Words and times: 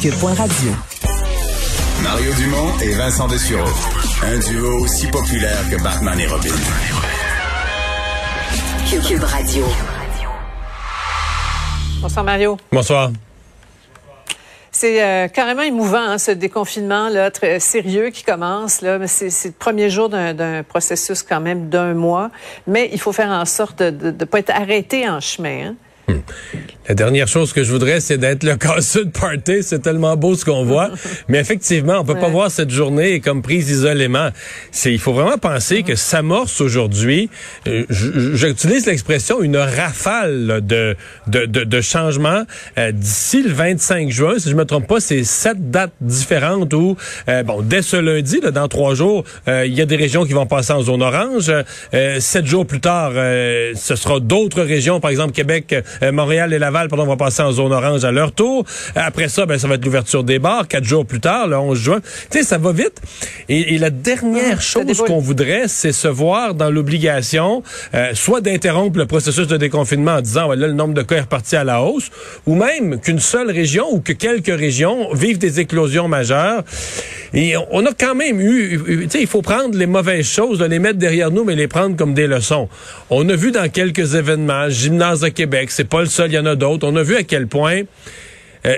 Cube.radio. 0.00 0.70
Mario 2.02 2.32
Dumont 2.32 2.78
et 2.82 2.94
Vincent 2.94 3.28
Dessureau. 3.28 3.68
Un 4.22 4.38
duo 4.38 4.78
aussi 4.78 5.06
populaire 5.08 5.58
que 5.70 5.82
Batman 5.82 6.18
et 6.18 6.26
Robin. 6.26 6.48
Cube 9.06 9.22
Radio. 9.22 9.66
Bonsoir 12.00 12.24
Mario. 12.24 12.56
Bonsoir. 12.72 13.10
C'est 14.70 15.04
euh, 15.04 15.28
carrément 15.28 15.62
émouvant, 15.62 15.98
hein, 15.98 16.16
ce 16.16 16.30
déconfinement 16.30 17.10
là, 17.10 17.30
très 17.30 17.60
sérieux 17.60 18.08
qui 18.08 18.24
commence. 18.24 18.80
Là. 18.80 19.06
C'est, 19.06 19.28
c'est 19.28 19.48
le 19.48 19.54
premier 19.54 19.90
jour 19.90 20.08
d'un, 20.08 20.32
d'un 20.32 20.62
processus 20.62 21.22
quand 21.22 21.40
même 21.40 21.68
d'un 21.68 21.92
mois, 21.92 22.30
mais 22.66 22.88
il 22.90 22.98
faut 22.98 23.12
faire 23.12 23.28
en 23.28 23.44
sorte 23.44 23.82
de 23.82 24.12
ne 24.12 24.24
pas 24.24 24.38
être 24.38 24.50
arrêté 24.50 25.06
en 25.06 25.20
chemin. 25.20 25.66
Hein. 25.66 25.74
Hmm. 26.10 26.20
La 26.90 26.96
dernière 26.96 27.28
chose 27.28 27.52
que 27.52 27.62
je 27.62 27.70
voudrais, 27.70 28.00
c'est 28.00 28.18
d'être 28.18 28.42
le 28.42 28.56
casseux 28.56 29.04
de 29.04 29.10
party. 29.10 29.62
C'est 29.62 29.78
tellement 29.78 30.16
beau 30.16 30.34
ce 30.34 30.44
qu'on 30.44 30.64
voit. 30.64 30.90
Mais 31.28 31.38
effectivement, 31.38 32.00
on 32.00 32.04
peut 32.04 32.16
pas 32.16 32.28
voir 32.28 32.50
cette 32.50 32.70
journée 32.70 33.20
comme 33.20 33.42
prise 33.42 33.70
isolément. 33.70 34.30
C'est, 34.72 34.92
il 34.92 34.98
faut 34.98 35.12
vraiment 35.12 35.38
penser 35.38 35.84
que 35.84 35.94
s'amorce 35.94 36.60
aujourd'hui, 36.60 37.30
euh, 37.68 37.84
j'utilise 37.90 38.86
l'expression, 38.86 39.40
une 39.40 39.56
rafale 39.56 40.62
de, 40.66 40.96
de, 41.28 41.46
de, 41.46 41.62
de 41.62 41.80
changements. 41.80 42.42
Euh, 42.76 42.90
d'ici 42.90 43.44
le 43.44 43.52
25 43.52 44.10
juin, 44.10 44.34
si 44.38 44.50
je 44.50 44.56
me 44.56 44.64
trompe 44.64 44.88
pas, 44.88 44.98
c'est 44.98 45.22
sept 45.22 45.70
dates 45.70 45.92
différentes 46.00 46.74
où, 46.74 46.96
euh, 47.28 47.44
bon, 47.44 47.62
dès 47.62 47.82
ce 47.82 47.98
lundi, 47.98 48.40
là, 48.40 48.50
dans 48.50 48.66
trois 48.66 48.94
jours, 48.94 49.22
il 49.46 49.72
y 49.72 49.80
a 49.80 49.86
des 49.86 49.94
régions 49.94 50.24
qui 50.24 50.32
vont 50.32 50.46
passer 50.46 50.72
en 50.72 50.82
zone 50.82 51.02
orange. 51.02 51.52
sept 52.18 52.46
jours 52.46 52.66
plus 52.66 52.80
tard, 52.80 53.12
ce 53.12 53.94
sera 53.94 54.18
d'autres 54.18 54.62
régions, 54.62 54.98
par 54.98 55.12
exemple 55.12 55.32
Québec, 55.32 55.76
Montréal 56.12 56.52
et 56.52 56.58
Laval 56.58 56.88
on 56.92 57.06
va 57.06 57.16
passer 57.16 57.42
en 57.42 57.52
zone 57.52 57.72
orange 57.72 58.04
à 58.04 58.12
leur 58.12 58.32
tour. 58.32 58.64
Après 58.94 59.28
ça, 59.28 59.46
ben, 59.46 59.58
ça 59.58 59.68
va 59.68 59.74
être 59.74 59.84
l'ouverture 59.84 60.24
des 60.24 60.38
bars, 60.38 60.68
quatre 60.68 60.84
jours 60.84 61.06
plus 61.06 61.20
tard, 61.20 61.46
le 61.46 61.56
11 61.56 61.78
juin. 61.78 62.00
Tu 62.30 62.38
sais, 62.38 62.44
ça 62.44 62.58
va 62.58 62.72
vite. 62.72 63.00
Et, 63.48 63.78
la 63.78 63.90
dernière 63.90 64.56
ah, 64.58 64.60
chose 64.60 65.02
qu'on 65.06 65.18
voudrait, 65.18 65.66
c'est 65.66 65.92
se 65.92 66.08
voir 66.08 66.54
dans 66.54 66.70
l'obligation, 66.70 67.62
euh, 67.94 68.10
soit 68.14 68.40
d'interrompre 68.40 68.98
le 68.98 69.06
processus 69.06 69.46
de 69.46 69.56
déconfinement 69.56 70.16
en 70.16 70.20
disant, 70.20 70.46
voilà, 70.46 70.66
le 70.66 70.72
nombre 70.74 70.94
de 70.94 71.02
cas 71.02 71.16
est 71.16 71.20
reparti 71.20 71.56
à 71.56 71.64
la 71.64 71.82
hausse, 71.82 72.10
ou 72.46 72.54
même 72.54 73.00
qu'une 73.00 73.20
seule 73.20 73.50
région 73.50 73.86
ou 73.90 74.00
que 74.00 74.12
quelques 74.12 74.54
régions 74.54 75.12
vivent 75.14 75.38
des 75.38 75.60
éclosions 75.60 76.08
majeures. 76.08 76.62
On 77.70 77.86
a 77.86 77.92
quand 77.92 78.14
même 78.14 78.40
eu, 78.40 78.80
tu 79.04 79.10
sais, 79.10 79.20
il 79.20 79.26
faut 79.26 79.42
prendre 79.42 79.76
les 79.76 79.86
mauvaises 79.86 80.26
choses, 80.26 80.60
les 80.60 80.78
mettre 80.78 80.98
derrière 80.98 81.30
nous, 81.30 81.44
mais 81.44 81.54
les 81.54 81.68
prendre 81.68 81.96
comme 81.96 82.14
des 82.14 82.26
leçons. 82.26 82.68
On 83.08 83.28
a 83.28 83.36
vu 83.36 83.52
dans 83.52 83.68
quelques 83.70 84.14
événements, 84.14 84.68
Gymnase 84.68 85.20
de 85.20 85.28
Québec, 85.28 85.70
c'est 85.70 85.88
pas 85.88 86.00
le 86.00 86.06
seul, 86.06 86.30
il 86.30 86.34
y 86.34 86.38
en 86.38 86.46
a 86.46 86.56
d'autres. 86.56 86.86
On 86.88 86.96
a 86.96 87.02
vu 87.02 87.16
à 87.16 87.22
quel 87.22 87.46
point 87.46 87.82
euh, 88.66 88.76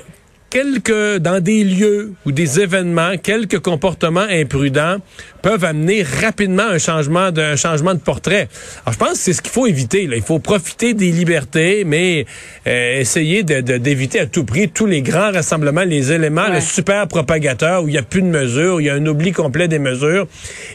quelques 0.50 1.16
dans 1.16 1.42
des 1.42 1.64
lieux 1.64 2.12
ou 2.26 2.32
des 2.32 2.60
événements, 2.60 3.16
quelques 3.16 3.58
comportements 3.58 4.20
imprudents 4.20 4.98
peuvent 5.42 5.64
amener 5.64 6.02
rapidement 6.02 6.62
un 6.62 6.78
changement 6.78 7.30
de 7.30 7.56
changement 7.56 7.94
de 7.94 8.00
portrait. 8.00 8.48
Alors 8.86 8.94
je 8.94 8.98
pense 8.98 9.12
que 9.12 9.18
c'est 9.18 9.32
ce 9.32 9.42
qu'il 9.42 9.52
faut 9.52 9.66
éviter. 9.66 10.06
Là. 10.06 10.16
Il 10.16 10.22
faut 10.22 10.38
profiter 10.38 10.94
des 10.94 11.10
libertés, 11.10 11.84
mais 11.84 12.26
euh, 12.66 13.00
essayer 13.00 13.42
d'éviter 13.42 14.18
de, 14.18 14.24
à 14.24 14.26
tout 14.26 14.44
prix 14.44 14.68
tous 14.68 14.86
les 14.86 15.02
grands 15.02 15.32
rassemblements, 15.32 15.82
les 15.82 16.12
éléments, 16.12 16.48
le 16.48 16.60
super 16.60 17.08
propagateur 17.08 17.82
où 17.82 17.88
il 17.88 17.92
n'y 17.92 17.98
a 17.98 18.02
plus 18.02 18.22
de 18.22 18.28
mesures, 18.28 18.76
où 18.76 18.80
il 18.80 18.86
y 18.86 18.90
a 18.90 18.94
un 18.94 19.06
oubli 19.06 19.32
complet 19.32 19.68
des 19.68 19.78
mesures 19.78 20.26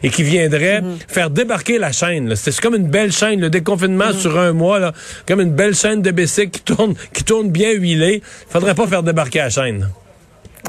et 0.04 0.10
qui 0.10 0.24
viendrait 0.24 0.82
mm-hmm. 0.82 0.98
faire 1.08 1.30
débarquer 1.30 1.78
la 1.78 1.92
chaîne. 1.92 2.36
C'est 2.36 2.60
comme 2.60 2.76
une 2.76 2.90
belle 2.90 3.12
chaîne, 3.12 3.40
le 3.40 3.50
déconfinement 3.50 4.10
mm-hmm. 4.10 4.20
sur 4.20 4.38
un 4.38 4.54
mois, 4.54 4.80
là, 4.80 4.94
comme 5.26 5.42
une 5.42 5.54
belle 5.54 5.76
chaîne 5.76 6.02
de 6.02 6.12
bicycle 6.12 6.50
qui 6.50 6.62
tourne, 6.62 6.94
qui 7.14 7.24
tourne 7.24 7.50
bien 7.50 7.72
huilée. 7.72 8.22
Faudrait 8.50 8.76
pas 8.76 8.88
faire 8.88 9.04
débarquer 9.04 9.40
la 9.40 9.50
chaîne. 9.50 9.88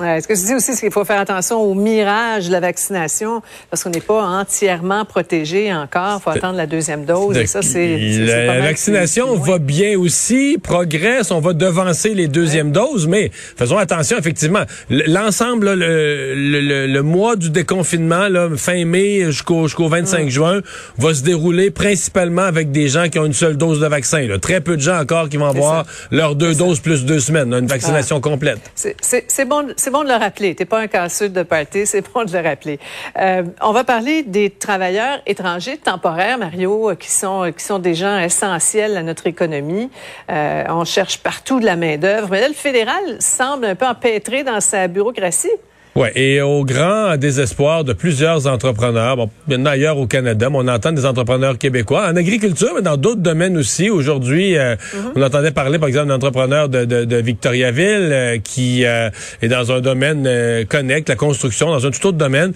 Ouais, 0.01 0.21
ce 0.21 0.29
que 0.29 0.35
je 0.35 0.45
dis 0.45 0.55
aussi, 0.55 0.75
c'est 0.75 0.81
qu'il 0.81 0.93
faut 0.93 1.05
faire 1.05 1.21
attention 1.21 1.61
au 1.61 1.75
mirage 1.75 2.47
de 2.47 2.53
la 2.53 2.61
vaccination 2.61 3.43
parce 3.71 3.83
qu'on 3.83 3.91
n'est 3.91 4.01
pas 4.01 4.23
entièrement 4.23 5.05
protégé 5.05 5.73
encore. 5.73 6.21
Il 6.21 6.23
faut 6.23 6.31
attendre 6.31 6.57
la 6.57 6.67
deuxième 6.67 7.05
dose. 7.05 7.37
Et 7.37 7.47
ça, 7.47 7.63
c'est, 7.63 7.97
la 7.97 8.61
vaccination 8.61 9.37
va 9.37 9.59
bien 9.59 9.99
aussi, 9.99 10.59
progresse. 10.63 11.31
On 11.31 11.41
va 11.41 11.53
devancer 11.53 12.15
les 12.15 12.29
deuxièmes 12.29 12.73
doses, 12.73 13.07
mais 13.07 13.31
faisons 13.33 13.79
attention, 13.79 14.19
effectivement. 14.19 14.63
L'ensemble, 14.91 15.75
le, 15.75 16.35
le, 16.35 16.87
le, 16.87 17.03
mois 17.03 17.37
du 17.37 17.51
déconfinement, 17.51 18.29
là, 18.29 18.49
fin 18.57 18.85
mai 18.85 19.25
jusqu'au 19.27 19.67
jusqu'au 19.67 19.89
25 19.89 20.29
juin, 20.29 20.61
va 20.99 21.15
se 21.15 21.23
dérouler 21.23 21.71
principalement 21.71 22.43
avec 22.43 22.71
des 22.71 22.89
gens 22.89 23.09
qui 23.09 23.19
ont 23.19 23.27
une 23.27 23.33
seule 23.33 23.57
dose 23.57 23.81
de 23.81 23.87
vaccin. 23.87 24.27
Là. 24.27 24.39
Très 24.39 24.61
peu 24.61 24.77
de 24.77 24.83
gens 24.83 25.01
encore 25.01 25.29
qui 25.29 25.37
vont 25.37 25.47
avoir 25.47 25.85
leurs 26.11 26.35
deux 26.35 26.55
doses 26.55 26.81
plus 26.81 27.05
deux 27.05 27.21
semaines, 27.21 27.53
une 27.53 27.67
vaccination 27.67 28.21
complète. 28.21 28.59
C'est 28.75 29.45
bon 29.45 29.67
c'est 29.89 29.93
bon 29.93 30.05
de 30.05 30.09
le 30.09 30.17
rappeler. 30.17 30.55
T'es 30.55 30.67
pas 30.67 30.81
un 30.81 30.87
casseux 30.87 31.31
de 31.31 31.43
party, 31.43 31.87
c'est 31.87 32.03
bon 32.13 32.23
de 32.23 32.31
le 32.31 32.47
rappeler. 32.47 32.79
Euh, 33.19 33.43
on 33.63 33.73
va 33.73 33.85
parler 33.85 34.23
des 34.23 34.51
travailleurs 34.51 35.23
étrangers 35.25 35.79
temporaires, 35.79 36.37
Mario, 36.37 36.95
qui 36.97 37.11
sont 37.11 37.51
qui 37.57 37.65
sont 37.65 37.79
des 37.79 37.95
gens 37.95 38.19
essentiels 38.19 38.99
à 38.99 39.03
notre 39.03 39.27
économie. 39.27 39.89
Euh, 40.31 40.65
on 40.69 40.85
cherche 40.85 41.21
partout 41.21 41.59
de 41.59 41.65
la 41.65 41.77
main 41.77 41.97
d'œuvre, 41.97 42.29
mais 42.31 42.43
là 42.43 42.49
le 42.49 42.55
fédéral 42.55 43.17
semble 43.19 43.65
un 43.65 43.75
peu 43.75 43.87
empêtré 43.87 44.45
dans 44.45 44.61
sa 44.61 44.89
bureaucratie. 44.89 45.49
Oui, 45.99 46.11
et 46.15 46.41
au 46.41 46.65
grand 46.65 47.17
désespoir 47.17 47.83
de 47.83 47.93
plusieurs 47.93 48.47
entrepreneurs, 48.47 49.17
bon, 49.17 49.31
maintenant 49.49 49.71
ailleurs 49.71 49.99
au 49.99 50.07
Canada, 50.07 50.49
mais 50.49 50.59
on 50.61 50.69
entend 50.69 50.93
des 50.93 51.05
entrepreneurs 51.05 51.59
québécois 51.59 52.07
en 52.09 52.15
agriculture, 52.15 52.71
mais 52.77 52.83
dans 52.83 52.97
d'autres 52.97 53.21
domaines 53.21 53.57
aussi. 53.57 53.91
Aujourd'hui, 53.91 54.57
euh, 54.57 54.77
mhm. 54.95 55.13
on 55.17 55.23
entendait 55.23 55.51
parler, 55.51 55.81
par 55.81 55.89
exemple, 55.89 56.07
d'un 56.07 56.15
entrepreneur 56.15 56.69
de, 56.69 56.85
de, 56.85 57.05
de 57.05 57.17
Victoriaville 57.17 58.13
euh, 58.13 58.39
qui 58.39 58.85
euh, 58.85 59.11
est 59.43 59.49
dans 59.49 59.73
un 59.73 59.81
domaine 59.81 60.29
connect, 60.67 61.09
la 61.09 61.17
construction, 61.17 61.71
dans 61.71 61.85
un 61.85 61.91
tout 61.91 62.07
autre 62.07 62.19
domaine, 62.19 62.53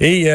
et 0.00 0.30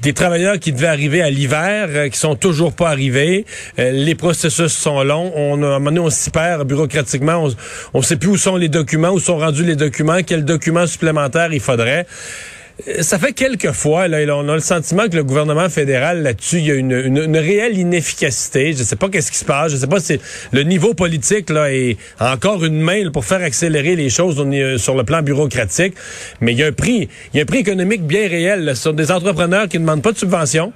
des 0.00 0.12
travailleurs 0.14 0.58
qui 0.58 0.72
devaient 0.72 0.86
arriver 0.86 1.20
à 1.20 1.28
l'hiver, 1.28 2.08
qui 2.10 2.18
sont 2.18 2.34
toujours 2.34 2.72
pas 2.72 2.88
arrivés. 2.88 3.44
les 3.76 4.14
processus 4.14 4.72
sont 4.72 5.02
longs. 5.02 5.32
On, 5.36 5.62
à 5.62 5.66
un 5.66 5.78
moment 5.78 5.90
donné, 5.90 6.00
on 6.00 6.10
s'y 6.10 6.30
perd 6.30 6.66
bureaucratiquement. 6.66 7.46
On 7.92 7.98
ne 7.98 8.04
sait 8.04 8.16
plus 8.16 8.30
où 8.30 8.36
sont 8.38 8.56
les 8.56 8.70
documents, 8.70 9.10
où 9.10 9.20
sont 9.20 9.36
rendus 9.36 9.64
les 9.64 9.76
documents, 9.76 10.22
quels 10.26 10.46
documents 10.46 10.86
supplémentaires 10.86 11.52
il 11.58 11.62
faudrait. 11.62 12.06
Euh, 12.86 13.02
ça 13.02 13.18
fait 13.18 13.32
quelques 13.32 13.72
fois, 13.72 14.08
là, 14.08 14.18
on 14.36 14.48
a 14.48 14.54
le 14.54 14.60
sentiment 14.60 15.08
que 15.08 15.16
le 15.16 15.24
gouvernement 15.24 15.68
fédéral 15.68 16.22
là-dessus, 16.22 16.58
il 16.58 16.66
y 16.66 16.70
a 16.70 16.74
une, 16.74 17.36
réelle 17.36 17.76
inefficacité. 17.76 18.72
Je 18.72 18.82
sais 18.84 18.96
pas 18.96 19.08
qu'est-ce 19.08 19.32
qui 19.32 19.38
se 19.38 19.44
passe. 19.44 19.72
Je 19.72 19.76
sais 19.76 19.86
pas 19.86 20.00
si 20.00 20.20
le 20.52 20.62
niveau 20.62 20.94
politique 20.94 21.50
là 21.50 21.72
est 21.72 21.96
encore 22.20 22.64
une 22.64 22.80
main 22.80 23.10
pour 23.10 23.24
faire 23.24 23.42
accélérer 23.42 23.96
les 23.96 24.10
choses 24.10 24.36
sur 24.80 24.94
le 24.94 25.04
plan 25.04 25.22
bureaucratique. 25.22 25.94
Mais 26.40 26.52
il 26.52 26.58
y 26.58 26.62
a 26.62 26.66
un 26.66 26.72
prix, 26.72 27.08
il 27.32 27.36
y 27.36 27.40
a 27.40 27.42
un 27.42 27.46
prix 27.46 27.58
économique 27.58 28.06
bien 28.06 28.28
réel. 28.28 28.76
Sont 28.76 28.92
des 28.92 29.10
entrepreneurs 29.10 29.68
qui 29.68 29.78
ne 29.78 29.82
demandent 29.82 30.02
pas 30.02 30.12
de 30.12 30.18
subvention 30.18 30.72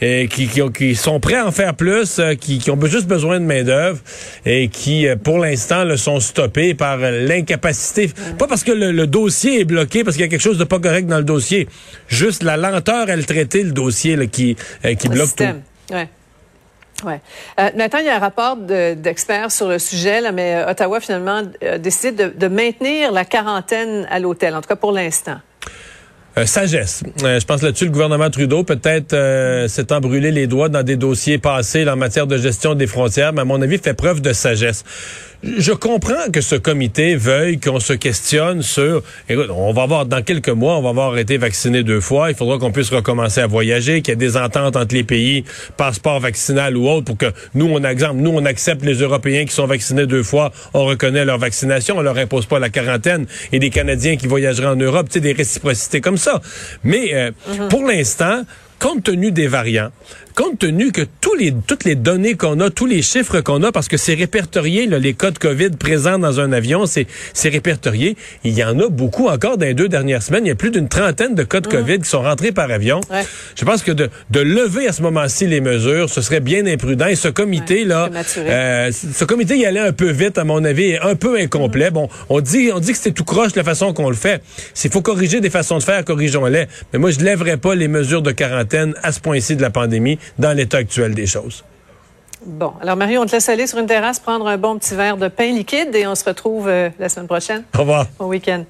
et 0.00 0.28
qui, 0.28 0.48
qui, 0.48 0.94
sont 0.94 1.20
prêts 1.20 1.36
à 1.36 1.46
en 1.46 1.52
faire 1.52 1.74
plus, 1.74 2.18
euh, 2.18 2.34
qui, 2.34 2.58
qui 2.58 2.70
ont 2.70 2.80
juste 2.86 3.06
besoin 3.06 3.40
de 3.40 3.44
main-d'œuvre 3.44 3.98
et 4.46 4.68
qui, 4.68 5.06
euh, 5.06 5.16
pour 5.16 5.38
l'instant, 5.38 5.84
le 5.84 5.96
sont 5.96 6.20
stoppés 6.20 6.74
par 6.74 6.98
l'incapacité. 6.98 8.10
Pas 8.38 8.46
parce 8.46 8.64
que 8.64 8.72
le, 8.72 9.06
dossier 9.06 9.60
est 9.60 9.64
bloqué, 9.64 10.04
parce 10.04 10.16
qu'il 10.16 10.24
y 10.24 10.28
a 10.28 10.30
quelque 10.30 10.40
chose 10.40 10.58
de 10.58 10.64
pas 10.64 10.78
correct 10.78 11.06
dans 11.06 11.18
le 11.18 11.24
dossier. 11.24 11.68
Juste 12.08 12.42
la 12.42 12.56
lenteur 12.56 13.08
à 13.08 13.16
le 13.16 13.24
traiter, 13.24 13.62
le 13.62 13.72
dossier 13.72 14.16
là, 14.16 14.26
qui, 14.26 14.56
euh, 14.84 14.94
qui 14.94 15.08
bloque 15.08 15.34
tout. 15.34 15.44
Ouais. 15.90 16.08
Ouais. 17.04 17.20
Euh, 17.60 17.70
il 17.74 18.04
y 18.04 18.08
a 18.08 18.16
un 18.16 18.18
rapport 18.18 18.56
d'experts 18.56 19.52
sur 19.52 19.68
le 19.68 19.78
sujet, 19.78 20.20
là, 20.20 20.32
mais 20.32 20.64
Ottawa 20.68 20.98
finalement 21.00 21.42
a 21.62 21.78
décidé 21.78 22.24
de, 22.24 22.28
de 22.36 22.48
maintenir 22.48 23.12
la 23.12 23.24
quarantaine 23.24 24.06
à 24.10 24.18
l'hôtel, 24.18 24.54
en 24.54 24.60
tout 24.60 24.68
cas 24.68 24.76
pour 24.76 24.92
l'instant. 24.92 25.38
Euh, 26.38 26.46
sagesse. 26.46 27.02
Euh, 27.24 27.40
je 27.40 27.46
pense 27.46 27.62
là-dessus, 27.62 27.86
le 27.86 27.90
gouvernement 27.90 28.30
Trudeau 28.30 28.62
peut-être 28.62 29.12
euh, 29.12 29.66
s'étant 29.66 30.00
brûlé 30.00 30.30
les 30.30 30.46
doigts 30.46 30.68
dans 30.68 30.82
des 30.82 30.96
dossiers 30.96 31.38
passés 31.38 31.88
en 31.88 31.96
matière 31.96 32.26
de 32.26 32.36
gestion 32.36 32.74
des 32.74 32.86
frontières, 32.86 33.32
mais 33.32 33.40
à 33.40 33.44
mon 33.44 33.60
avis, 33.60 33.78
fait 33.78 33.94
preuve 33.94 34.20
de 34.20 34.32
sagesse. 34.32 34.84
Je 35.44 35.70
comprends 35.70 36.30
que 36.32 36.40
ce 36.40 36.56
comité 36.56 37.14
veuille 37.14 37.60
qu'on 37.60 37.78
se 37.78 37.92
questionne 37.92 38.60
sur, 38.62 39.04
écoute, 39.28 39.50
on 39.50 39.72
va 39.72 39.86
voir 39.86 40.04
dans 40.04 40.20
quelques 40.20 40.48
mois, 40.48 40.76
on 40.76 40.82
va 40.82 40.88
avoir 40.88 41.16
été 41.16 41.38
vacciné 41.38 41.84
deux 41.84 42.00
fois, 42.00 42.30
il 42.30 42.36
faudra 42.36 42.58
qu'on 42.58 42.72
puisse 42.72 42.90
recommencer 42.90 43.40
à 43.40 43.46
voyager, 43.46 44.02
qu'il 44.02 44.10
y 44.10 44.14
ait 44.14 44.16
des 44.16 44.36
ententes 44.36 44.74
entre 44.74 44.94
les 44.96 45.04
pays, 45.04 45.44
passeport 45.76 46.18
vaccinal 46.18 46.76
ou 46.76 46.88
autre, 46.88 47.04
pour 47.04 47.16
que 47.16 47.32
nous, 47.54 47.66
on 47.66 47.84
exemple, 47.84 48.16
nous, 48.16 48.32
on 48.32 48.44
accepte 48.46 48.84
les 48.84 48.96
Européens 48.96 49.44
qui 49.44 49.54
sont 49.54 49.66
vaccinés 49.66 50.06
deux 50.06 50.24
fois, 50.24 50.50
on 50.74 50.84
reconnaît 50.84 51.24
leur 51.24 51.38
vaccination, 51.38 51.98
on 51.98 52.02
leur 52.02 52.18
impose 52.18 52.46
pas 52.46 52.58
la 52.58 52.68
quarantaine, 52.68 53.26
et 53.52 53.60
des 53.60 53.70
Canadiens 53.70 54.16
qui 54.16 54.26
voyageraient 54.26 54.66
en 54.66 54.76
Europe, 54.76 55.06
tu 55.08 55.14
sais, 55.14 55.20
des 55.20 55.34
réciprocités 55.34 56.00
comme 56.00 56.18
ça. 56.18 56.42
Mais 56.82 57.14
euh, 57.14 57.30
mhm. 57.48 57.68
pour 57.68 57.86
l'instant, 57.86 58.42
compte 58.78 59.04
tenu 59.04 59.30
des 59.32 59.46
variants, 59.46 59.90
compte 60.38 60.60
tenu 60.60 60.92
que 60.92 61.02
tous 61.20 61.34
les, 61.34 61.52
toutes 61.66 61.82
les 61.82 61.96
données 61.96 62.34
qu'on 62.34 62.60
a, 62.60 62.70
tous 62.70 62.86
les 62.86 63.02
chiffres 63.02 63.40
qu'on 63.40 63.64
a, 63.64 63.72
parce 63.72 63.88
que 63.88 63.96
c'est 63.96 64.14
répertorié, 64.14 64.86
là, 64.86 65.00
les 65.00 65.14
cas 65.14 65.32
de 65.32 65.38
COVID 65.38 65.70
présents 65.70 66.20
dans 66.20 66.38
un 66.38 66.52
avion, 66.52 66.84
c'est 66.86 67.08
répertorié. 67.48 68.16
Il 68.44 68.56
y 68.56 68.62
en 68.62 68.78
a 68.78 68.88
beaucoup 68.88 69.26
encore 69.26 69.58
dans 69.58 69.66
les 69.66 69.74
deux 69.74 69.88
dernières 69.88 70.22
semaines. 70.22 70.46
Il 70.46 70.48
y 70.50 70.52
a 70.52 70.54
plus 70.54 70.70
d'une 70.70 70.88
trentaine 70.88 71.34
de 71.34 71.42
cas 71.42 71.58
de 71.58 71.66
COVID 71.66 71.98
qui 71.98 72.08
sont 72.08 72.22
rentrés 72.22 72.52
par 72.52 72.70
avion. 72.70 73.00
Je 73.56 73.64
pense 73.64 73.82
que 73.82 73.90
de, 73.90 74.10
de 74.30 74.38
lever 74.38 74.86
à 74.86 74.92
ce 74.92 75.02
moment-ci 75.02 75.48
les 75.48 75.60
mesures, 75.60 76.08
ce 76.08 76.22
serait 76.22 76.38
bien 76.38 76.64
imprudent. 76.66 77.06
Et 77.06 77.16
ce 77.16 77.26
comité-là, 77.26 78.08
euh, 78.36 78.92
ce 78.92 79.24
comité 79.24 79.56
y 79.56 79.66
allait 79.66 79.80
un 79.80 79.92
peu 79.92 80.10
vite, 80.12 80.38
à 80.38 80.44
mon 80.44 80.62
avis, 80.62 80.90
et 80.90 81.00
un 81.00 81.16
peu 81.16 81.36
incomplet. 81.36 81.90
Bon, 81.90 82.08
on 82.28 82.40
dit, 82.40 82.70
on 82.72 82.78
dit 82.78 82.92
que 82.92 82.98
c'est 82.98 83.10
tout 83.10 83.24
croche 83.24 83.56
la 83.56 83.64
façon 83.64 83.92
qu'on 83.92 84.08
le 84.08 84.14
fait. 84.14 84.40
S'il 84.72 84.92
faut 84.92 85.02
corriger 85.02 85.40
des 85.40 85.50
façons 85.50 85.78
de 85.78 85.82
faire, 85.82 86.04
corrigeons-les. 86.04 86.66
Mais 86.92 87.00
moi, 87.00 87.10
je 87.10 87.18
lèverais 87.18 87.56
pas 87.56 87.74
les 87.74 87.88
mesures 87.88 88.22
de 88.22 88.30
quarantaine 88.30 88.94
à 89.02 89.10
ce 89.10 89.18
point-ci 89.18 89.56
de 89.56 89.62
la 89.62 89.70
pandémie 89.70 90.16
dans 90.38 90.56
l'état 90.56 90.78
actuel 90.78 91.14
des 91.14 91.26
choses. 91.26 91.64
Bon, 92.46 92.72
alors 92.80 92.96
Mario, 92.96 93.20
on 93.20 93.26
te 93.26 93.32
laisse 93.32 93.48
aller 93.48 93.66
sur 93.66 93.78
une 93.78 93.86
terrasse 93.86 94.20
prendre 94.20 94.46
un 94.46 94.56
bon 94.56 94.78
petit 94.78 94.94
verre 94.94 95.16
de 95.16 95.28
pain 95.28 95.52
liquide 95.52 95.94
et 95.94 96.06
on 96.06 96.14
se 96.14 96.24
retrouve 96.24 96.68
euh, 96.68 96.88
la 96.98 97.08
semaine 97.08 97.26
prochaine. 97.26 97.64
Au 97.74 97.80
revoir. 97.80 98.06
Bon 98.18 98.26
week-end. 98.26 98.64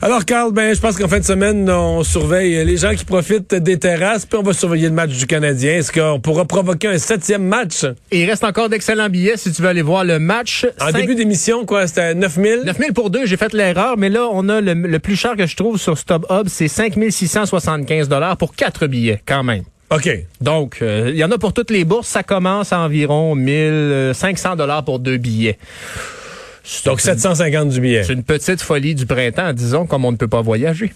Alors, 0.00 0.24
Carl, 0.24 0.52
ben, 0.52 0.74
je 0.74 0.80
pense 0.80 0.96
qu'en 0.96 1.08
fin 1.08 1.18
de 1.18 1.24
semaine, 1.24 1.68
on 1.68 2.04
surveille 2.04 2.64
les 2.64 2.76
gens 2.76 2.94
qui 2.94 3.04
profitent 3.04 3.54
des 3.54 3.80
terrasses, 3.80 4.26
puis 4.26 4.38
on 4.38 4.42
va 4.42 4.52
surveiller 4.52 4.88
le 4.88 4.94
match 4.94 5.10
du 5.10 5.26
Canadien. 5.26 5.72
Est-ce 5.72 5.90
qu'on 5.90 6.20
pourra 6.20 6.44
provoquer 6.44 6.86
un 6.86 6.98
septième 6.98 7.42
match? 7.42 7.84
Et 8.12 8.22
il 8.22 8.30
reste 8.30 8.44
encore 8.44 8.68
d'excellents 8.68 9.08
billets 9.08 9.36
si 9.36 9.52
tu 9.52 9.60
veux 9.60 9.68
aller 9.68 9.82
voir 9.82 10.04
le 10.04 10.20
match. 10.20 10.66
En 10.80 10.92
début 10.92 11.16
d'émission, 11.16 11.66
quoi, 11.66 11.88
c'était 11.88 12.14
9 12.14 12.34
000? 12.34 12.64
9 12.64 12.78
000 12.78 12.92
pour 12.92 13.10
deux, 13.10 13.26
j'ai 13.26 13.36
fait 13.36 13.52
l'erreur, 13.52 13.96
mais 13.96 14.08
là, 14.08 14.28
on 14.30 14.48
a 14.48 14.60
le, 14.60 14.98
plus 14.98 15.16
cher 15.16 15.34
que 15.36 15.46
je 15.46 15.56
trouve 15.56 15.78
sur 15.78 15.98
StubHub, 15.98 16.46
c'est 16.46 16.68
5 16.68 16.94
675 17.10 18.08
pour 18.38 18.54
quatre 18.54 18.86
billets, 18.86 19.20
quand 19.26 19.42
même. 19.42 19.64
OK. 19.90 20.08
Donc, 20.40 20.78
euh, 20.82 21.10
il 21.10 21.16
y 21.16 21.24
en 21.24 21.30
a 21.30 21.38
pour 21.38 21.52
toutes 21.52 21.70
les 21.70 21.84
bourses. 21.84 22.08
Ça 22.08 22.22
commence 22.22 22.72
à 22.72 22.80
environ 22.80 23.34
1500 23.34 24.56
dollars 24.56 24.84
pour 24.84 24.98
deux 24.98 25.16
billets. 25.16 25.58
Donc 26.84 27.00
750 27.00 27.70
du 27.70 27.80
billet. 27.80 28.04
C'est 28.04 28.12
une 28.12 28.22
petite 28.22 28.60
folie 28.60 28.94
du 28.94 29.06
printemps, 29.06 29.52
disons, 29.52 29.86
comme 29.86 30.04
on 30.04 30.12
ne 30.12 30.16
peut 30.16 30.28
pas 30.28 30.42
voyager. 30.42 30.92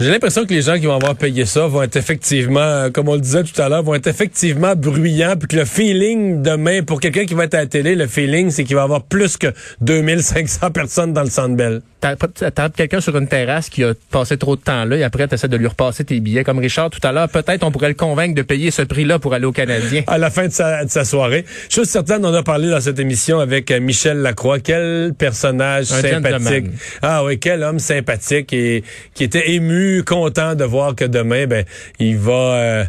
J'ai 0.00 0.10
l'impression 0.10 0.46
que 0.46 0.54
les 0.54 0.62
gens 0.62 0.78
qui 0.78 0.86
vont 0.86 0.96
avoir 0.96 1.14
payé 1.14 1.44
ça 1.44 1.66
vont 1.66 1.82
être 1.82 1.96
effectivement, 1.96 2.60
euh, 2.60 2.90
comme 2.90 3.10
on 3.10 3.16
le 3.16 3.20
disait 3.20 3.44
tout 3.44 3.60
à 3.60 3.68
l'heure, 3.68 3.82
vont 3.82 3.94
être 3.94 4.06
effectivement 4.06 4.74
bruyants, 4.74 5.36
puis 5.36 5.46
que 5.46 5.56
le 5.56 5.66
feeling 5.66 6.40
demain, 6.40 6.82
pour 6.82 7.00
quelqu'un 7.00 7.26
qui 7.26 7.34
va 7.34 7.44
être 7.44 7.52
à 7.52 7.58
la 7.58 7.66
télé, 7.66 7.94
le 7.94 8.06
feeling, 8.06 8.50
c'est 8.50 8.64
qu'il 8.64 8.76
va 8.76 8.80
y 8.80 8.84
avoir 8.84 9.02
plus 9.02 9.36
que 9.36 9.48
2500 9.82 10.70
personnes 10.70 11.12
dans 11.12 11.22
le 11.22 11.28
Centre 11.28 11.54
Bell. 11.54 11.82
T'as 12.00 12.68
quelqu'un 12.70 13.00
sur 13.00 13.16
une 13.16 13.28
terrasse 13.28 13.68
qui 13.68 13.84
a 13.84 13.92
passé 14.10 14.38
trop 14.38 14.56
de 14.56 14.60
temps 14.62 14.84
là, 14.84 14.96
et 14.96 15.02
après, 15.02 15.28
t'essaies 15.28 15.48
de 15.48 15.56
lui 15.56 15.66
repasser 15.66 16.04
tes 16.04 16.18
billets. 16.20 16.44
Comme 16.44 16.58
Richard 16.58 16.90
tout 16.90 17.06
à 17.06 17.12
l'heure, 17.12 17.28
peut-être 17.28 17.62
on 17.62 17.70
pourrait 17.70 17.88
le 17.88 17.94
convaincre 17.94 18.34
de 18.34 18.42
payer 18.42 18.70
ce 18.70 18.82
prix-là 18.82 19.18
pour 19.18 19.34
aller 19.34 19.44
au 19.44 19.52
Canadien. 19.52 20.02
à 20.06 20.18
la 20.18 20.30
fin 20.30 20.46
de 20.46 20.52
sa, 20.52 20.84
de 20.84 20.90
sa 20.90 21.04
soirée. 21.04 21.44
Chose 21.68 21.88
certaine, 21.88 22.24
on 22.24 22.32
a 22.32 22.42
parlé 22.42 22.70
dans 22.70 22.80
cette 22.80 22.98
émission 22.98 23.38
avec 23.38 23.70
euh, 23.70 23.80
Michel 23.80 24.18
Lacroix. 24.18 24.60
Quel 24.60 25.12
personnage 25.16 25.86
sympathique. 25.86 26.66
Ah 27.02 27.24
oui, 27.24 27.38
quel 27.38 27.62
homme 27.62 27.78
sympathique 27.78 28.52
et 28.52 28.82
qui 29.14 29.24
était 29.24 29.50
ému 29.50 30.02
content 30.04 30.54
de 30.54 30.64
voir 30.64 30.94
que 30.94 31.04
demain, 31.04 31.46
ben, 31.46 31.64
il 31.98 32.16
va. 32.16 32.32
Euh, 32.32 32.84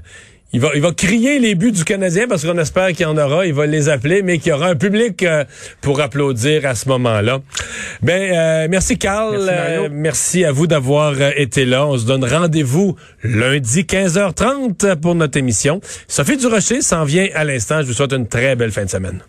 il 0.53 0.59
va, 0.59 0.71
il 0.75 0.81
va 0.81 0.91
crier 0.91 1.39
les 1.39 1.55
buts 1.55 1.71
du 1.71 1.85
Canadien 1.85 2.27
parce 2.27 2.45
qu'on 2.45 2.57
espère 2.57 2.87
qu'il 2.89 3.01
y 3.01 3.05
en 3.05 3.17
aura. 3.17 3.45
Il 3.45 3.53
va 3.53 3.65
les 3.65 3.89
appeler, 3.89 4.21
mais 4.21 4.37
qu'il 4.37 4.49
y 4.49 4.53
aura 4.53 4.67
un 4.67 4.75
public 4.75 5.23
euh, 5.23 5.45
pour 5.79 6.01
applaudir 6.01 6.65
à 6.65 6.75
ce 6.75 6.89
moment-là. 6.89 7.39
Ben, 8.01 8.33
euh, 8.33 8.67
merci 8.69 8.97
Carl. 8.97 9.37
Merci, 9.45 9.89
merci, 9.91 10.45
à 10.45 10.51
vous 10.51 10.67
d'avoir 10.67 11.13
été 11.35 11.65
là. 11.65 11.87
On 11.87 11.97
se 11.97 12.05
donne 12.05 12.25
rendez-vous 12.25 12.95
lundi 13.23 13.83
15h30 13.83 14.95
pour 14.97 15.15
notre 15.15 15.37
émission. 15.37 15.79
Sophie 16.07 16.37
Durocher 16.37 16.81
s'en 16.81 17.05
vient 17.05 17.27
à 17.33 17.43
l'instant. 17.43 17.81
Je 17.81 17.87
vous 17.87 17.93
souhaite 17.93 18.13
une 18.13 18.27
très 18.27 18.55
belle 18.55 18.71
fin 18.71 18.85
de 18.85 18.89
semaine. 18.89 19.21